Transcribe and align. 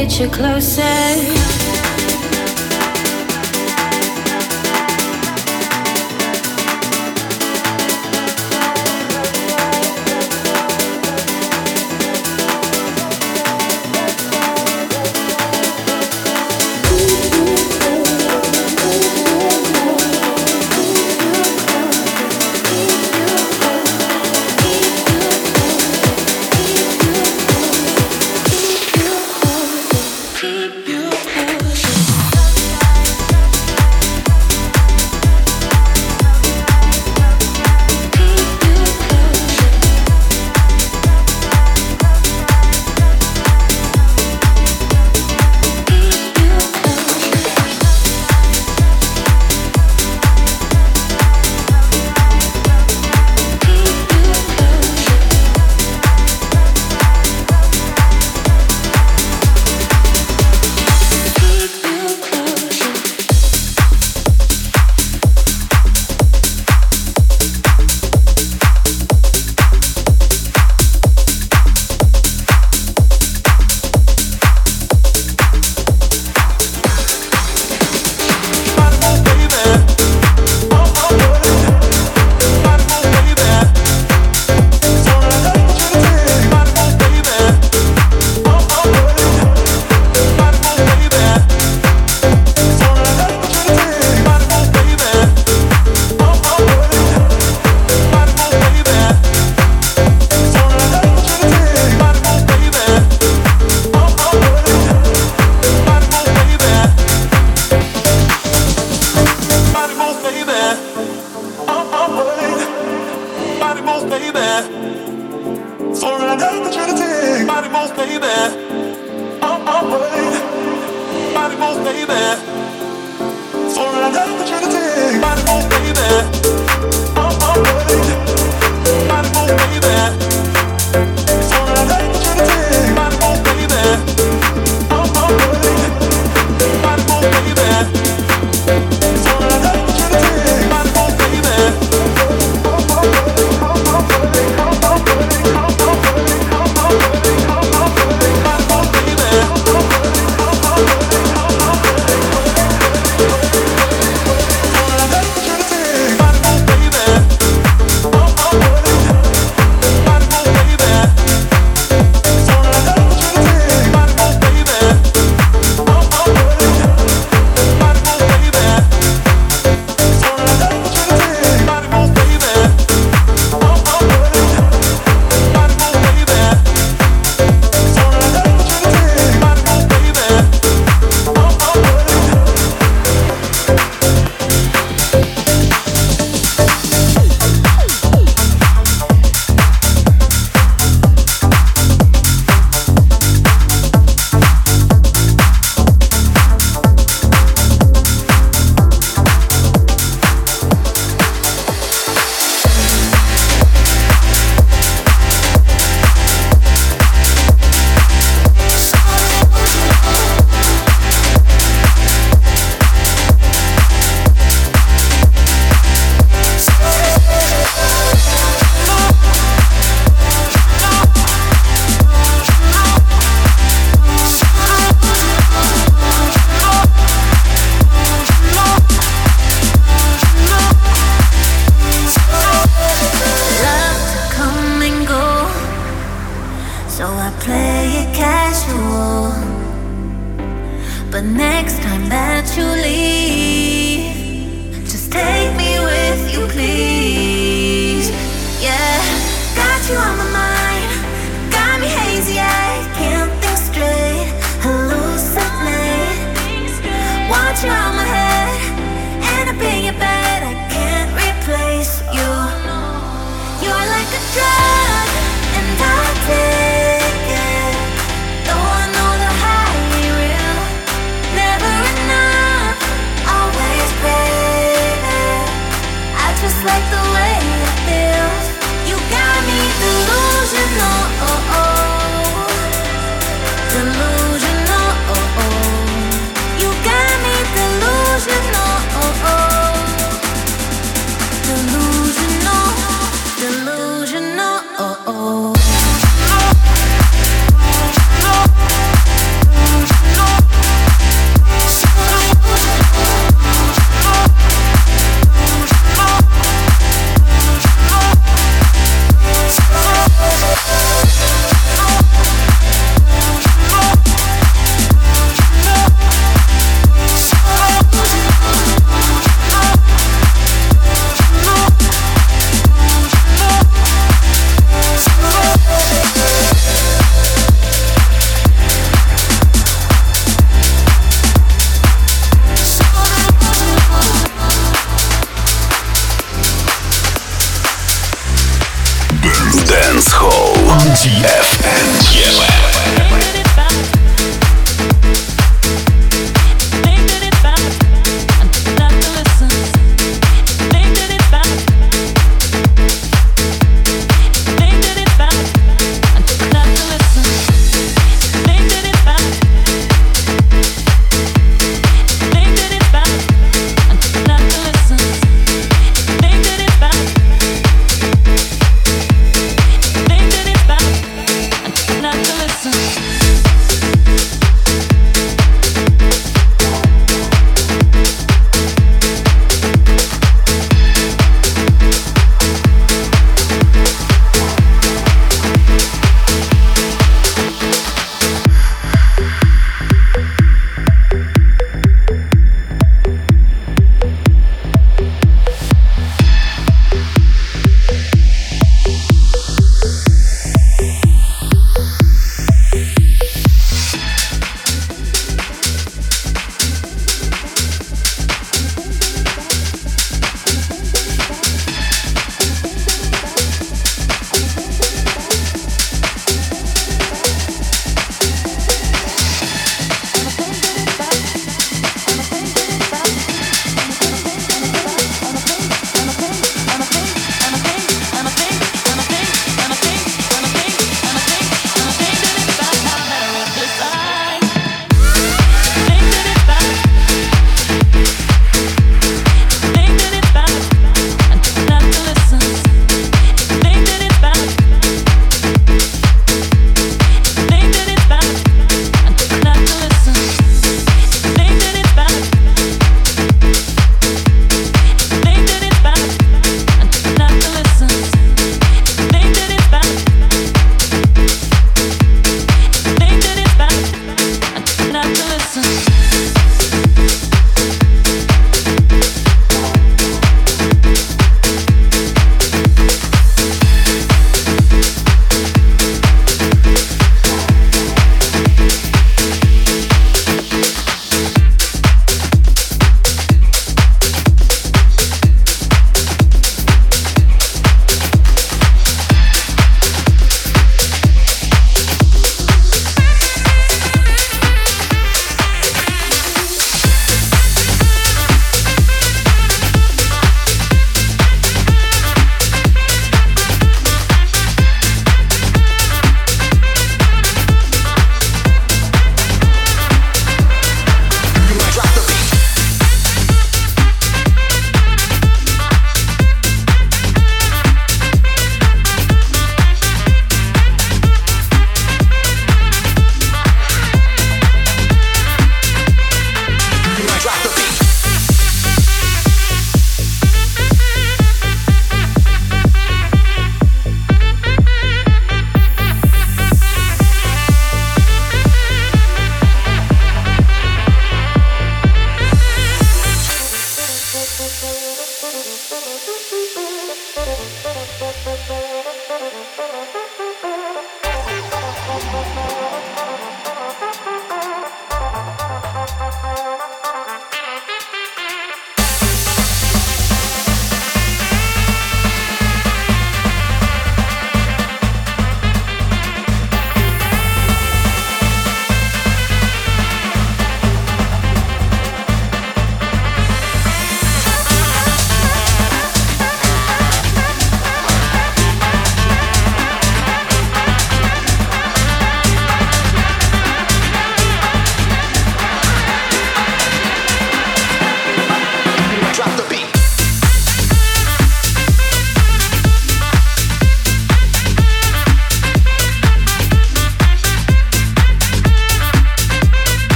get 0.00 0.18
you 0.18 0.26
closer 0.30 1.39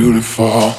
beautiful. 0.00 0.72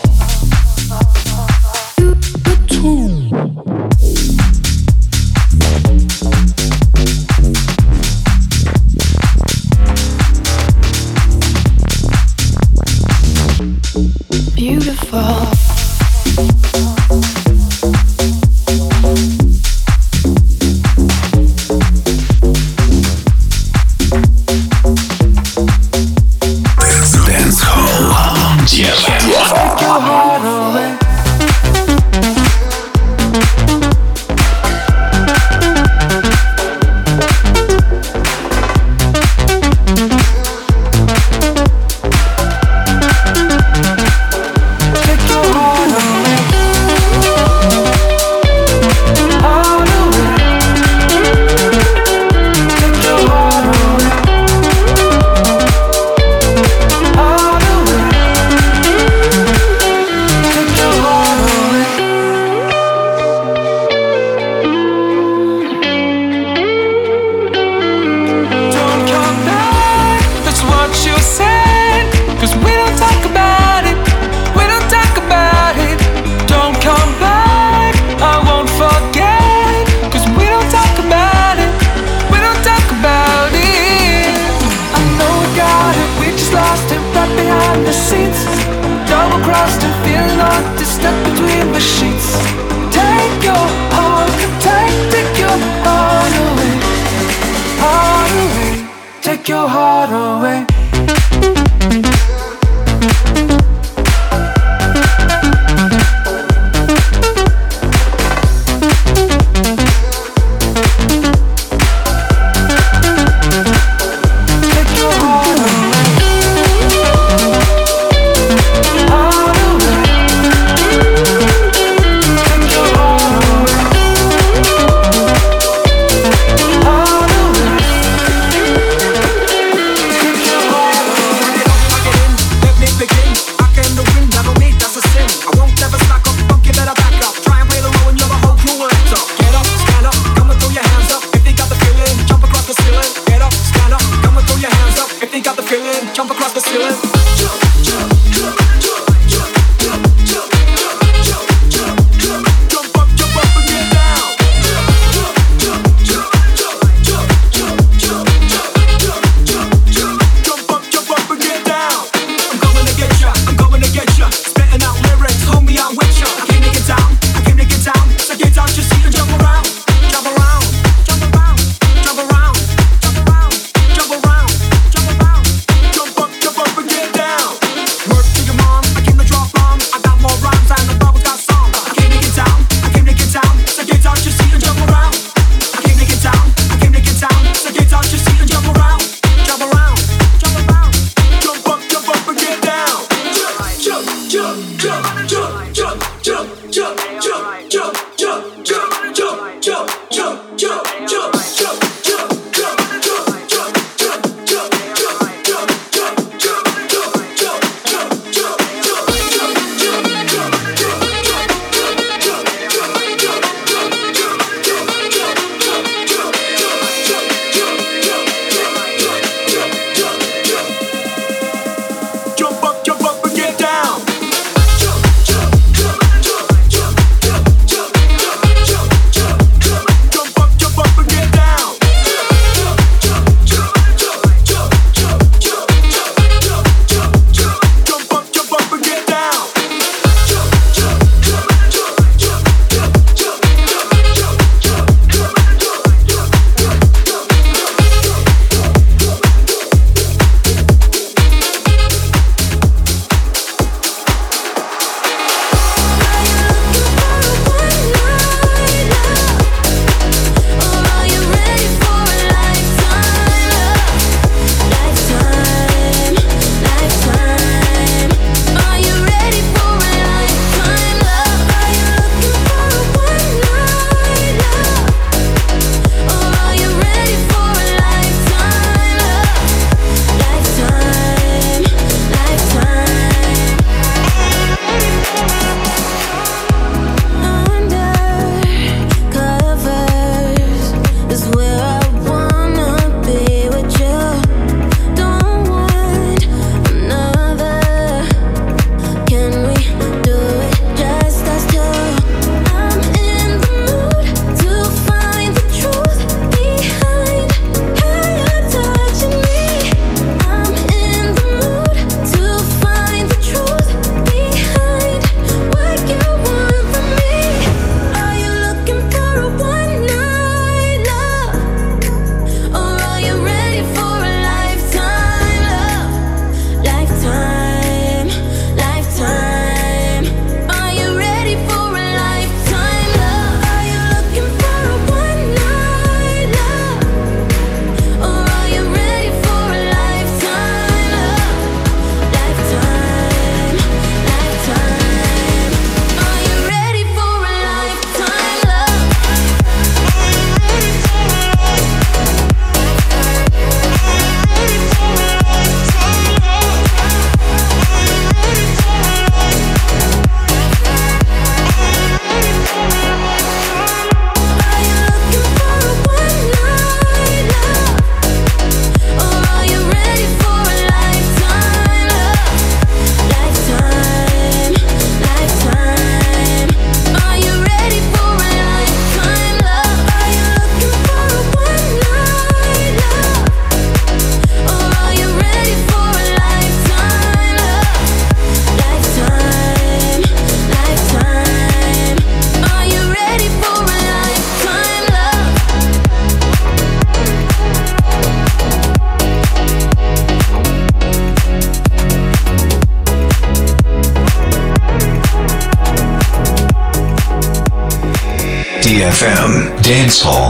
dance 409.71 410.01
hall. 410.03 410.20